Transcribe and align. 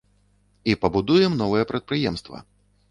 І 0.71 0.75
пабудуем 0.85 1.39
новае 1.43 1.63
прадпрыемства! 1.75 2.45